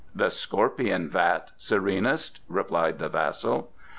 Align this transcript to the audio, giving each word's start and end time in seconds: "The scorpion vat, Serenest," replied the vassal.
"The 0.15 0.31
scorpion 0.31 1.09
vat, 1.11 1.51
Serenest," 1.57 2.39
replied 2.47 2.97
the 2.97 3.07
vassal. 3.07 3.71